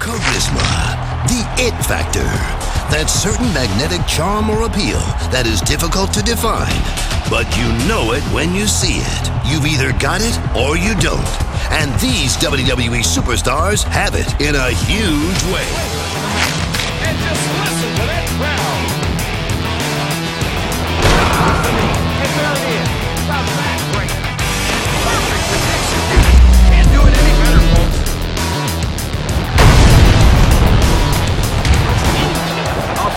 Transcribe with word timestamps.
Charisma, 0.00 0.66
the 1.28 1.44
it 1.58 1.84
factor. 1.84 2.20
That 2.90 3.06
certain 3.08 3.46
magnetic 3.54 4.04
charm 4.06 4.50
or 4.50 4.62
appeal 4.66 4.98
that 5.30 5.46
is 5.46 5.60
difficult 5.60 6.12
to 6.14 6.22
define, 6.22 6.82
but 7.30 7.46
you 7.56 7.64
know 7.86 8.12
it 8.12 8.22
when 8.34 8.54
you 8.54 8.66
see 8.66 8.98
it. 8.98 9.30
You've 9.46 9.66
either 9.66 9.96
got 9.98 10.20
it 10.20 10.36
or 10.56 10.76
you 10.76 10.94
don't. 11.00 11.22
And 11.70 11.92
these 12.00 12.36
WWE 12.36 13.06
superstars 13.06 13.84
have 13.84 14.14
it 14.14 14.28
in 14.40 14.56
a 14.56 14.70
huge 14.70 15.42
way. 15.54 15.91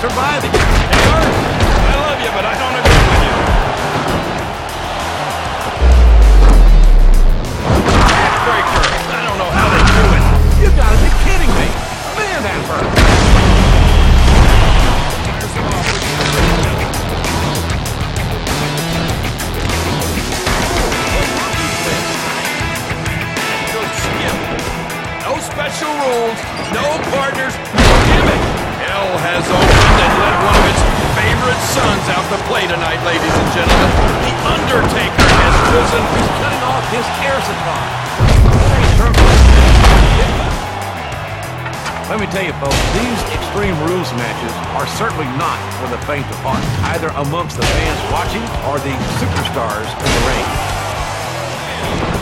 Survive 0.02 0.44
it. 0.44 0.52
Hey, 0.52 1.06
Art, 1.16 1.26
I 1.26 1.96
love 2.04 2.20
you, 2.20 2.32
but 2.36 2.46
I 2.46 2.54
don't 2.60 2.76
agree 2.76 2.85
rules, 26.26 26.42
no 26.74 26.86
partners, 27.14 27.54
no 27.78 27.90
gimmick. 28.10 28.42
Hell 28.82 29.10
has 29.22 29.46
opened 29.46 29.98
and 30.02 30.14
let 30.18 30.36
one 30.42 30.58
of 30.58 30.66
its 30.66 30.82
favorite 31.14 31.62
sons 31.70 32.06
out 32.10 32.26
to 32.34 32.38
play 32.50 32.66
tonight, 32.66 32.98
ladies 33.06 33.30
and 33.30 33.50
gentlemen. 33.54 33.90
The 34.26 34.34
Undertaker 34.50 35.22
has 35.22 35.54
chosen. 35.70 36.02
He's 36.18 36.32
cutting 36.42 36.64
off 36.66 36.86
his 36.90 37.06
air 37.22 37.38
supply. 37.46 37.86
Let 42.06 42.22
me 42.22 42.28
tell 42.30 42.46
you, 42.46 42.54
folks, 42.62 42.78
these 42.94 43.22
Extreme 43.34 43.78
Rules 43.90 44.14
matches 44.14 44.54
are 44.78 44.86
certainly 44.86 45.26
not 45.42 45.58
for 45.82 45.90
the 45.90 45.98
faint 46.06 46.26
of 46.30 46.38
heart, 46.46 46.62
either 46.94 47.10
amongst 47.18 47.58
the 47.58 47.66
fans 47.66 48.00
watching 48.14 48.46
or 48.70 48.78
the 48.78 48.94
superstars 49.18 49.90
in 49.90 50.10
the 50.14 50.22
ring. 50.30 52.15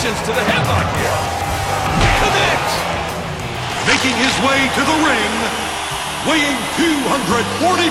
Transitions 0.00 0.28
to 0.28 0.32
the 0.32 0.46
headlock 0.48 0.88
here. 0.96 1.20
Connects. 2.24 2.74
Making 3.84 4.16
his 4.16 4.32
way 4.40 4.56
to 4.72 4.82
the 4.88 4.96
ring, 5.04 5.32
weighing 6.24 6.56
240 6.80 7.20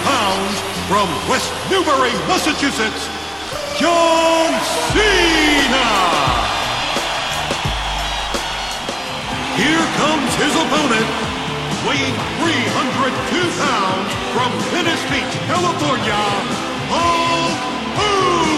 pounds 0.02 0.54
from 0.90 1.06
West 1.30 1.54
Newbury, 1.70 2.10
Massachusetts, 2.26 3.06
John 3.78 4.50
Cena! 4.90 5.86
Here 9.54 9.86
comes 10.02 10.34
his 10.42 10.54
opponent, 10.66 11.10
weighing 11.86 12.18
302 12.42 13.54
pounds 13.62 14.10
from 14.34 14.50
Venice 14.74 15.06
Beach, 15.14 15.34
California, 15.46 16.26
Hulk 16.90 17.54
Hogan! 18.02 18.49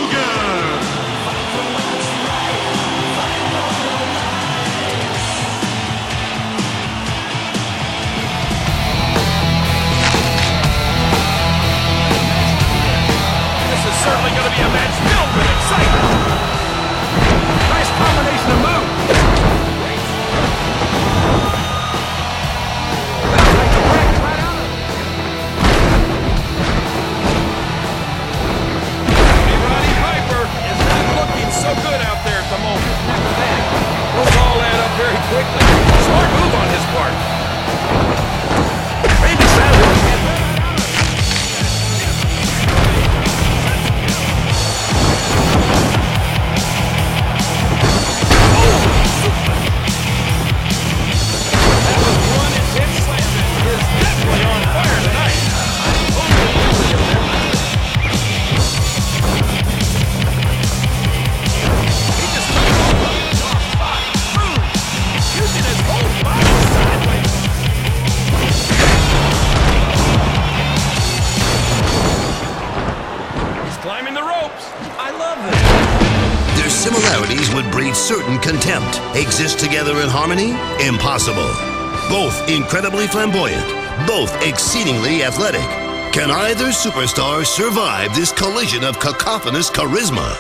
Up 34.79 34.91
very 34.95 35.17
quickly. 35.31 35.65
Smart 36.07 36.29
move 36.39 36.50
climbing. 74.57 74.91
I 75.00 75.12
love 75.12 75.38
this. 75.45 76.59
Their 76.59 76.69
similarities 76.69 77.53
would 77.53 77.69
breed 77.72 77.95
certain 77.95 78.38
contempt. 78.39 79.00
Exist 79.16 79.59
together 79.59 80.01
in 80.01 80.09
harmony? 80.09 80.51
Impossible. 80.85 81.50
Both 82.09 82.50
incredibly 82.50 83.07
flamboyant, 83.07 83.66
both 84.07 84.35
exceedingly 84.45 85.23
athletic. 85.23 85.62
Can 86.13 86.29
either 86.29 86.66
superstar 86.66 87.45
survive 87.45 88.13
this 88.13 88.34
collision 88.34 88.84
of 88.84 89.00
cacophonous 89.00 89.69
charisma? 89.69 90.35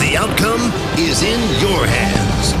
The 0.00 0.16
outcome 0.16 0.72
is 0.98 1.22
in 1.22 1.40
your 1.60 1.86
hands. 1.86 2.52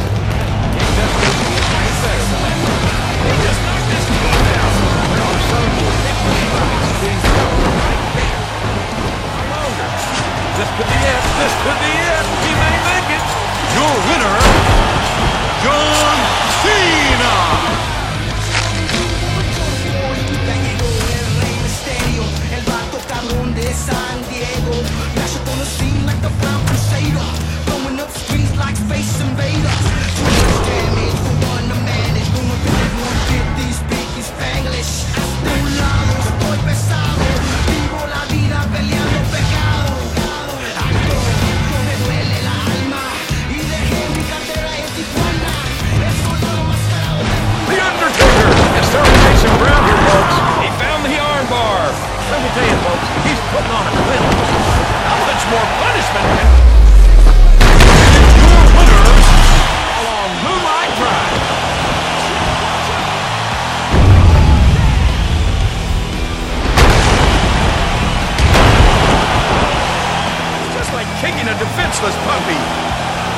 a 71.48 71.58
defenseless 71.58 72.14
puppy. 72.22 72.60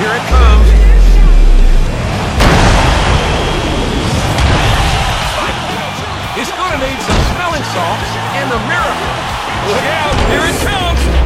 Here 0.01 0.13
it 0.13 0.25
comes. 0.29 0.69
It's 6.37 6.51
gonna 6.51 6.79
need 6.85 7.01
some 7.01 7.23
smelling 7.33 7.65
salts 7.73 8.11
and 8.37 8.51
a 8.53 8.61
miracle. 8.69 9.15
Look 9.69 9.85
out, 9.89 10.15
here 10.29 10.45
it 10.45 10.57
comes! 10.67 11.24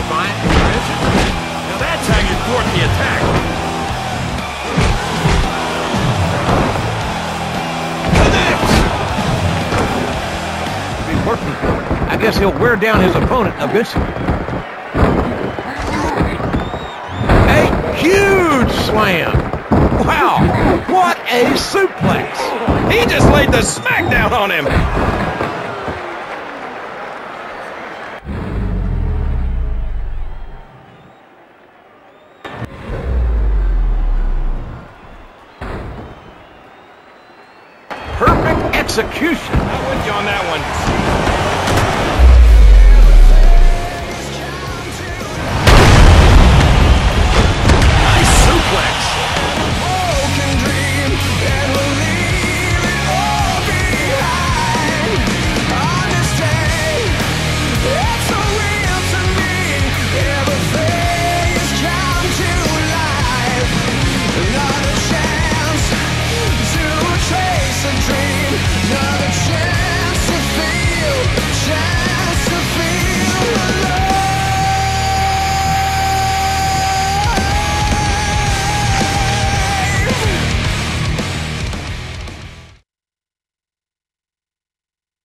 Defiant 0.00 0.32
intervention. 0.44 0.96
Now 1.68 1.76
that's 1.76 2.06
how 2.08 2.20
you 2.24 2.34
thwart 2.48 2.66
the 2.72 2.80
attack. 2.88 3.20
Be 11.06 11.14
working. 11.28 11.54
I 12.08 12.16
guess 12.16 12.38
he'll 12.38 12.58
wear 12.58 12.76
down 12.76 13.02
his 13.02 13.14
opponent 13.14 13.54
eventually. 13.58 14.04
A 17.50 17.96
huge 17.96 18.72
slam. 18.86 19.32
Wow, 20.06 20.40
what 20.88 21.18
a 21.28 21.44
suplex. 21.56 22.90
He 22.90 23.04
just 23.06 23.30
laid 23.32 23.50
the 23.50 23.58
smackdown 23.58 24.32
on 24.32 24.50
him. 24.50 24.66
Execution. 38.90 39.54
I'm 39.54 39.88
with 39.88 40.04
you 40.04 40.10
on 40.10 40.24
that 40.24 40.42
one. 40.50 41.29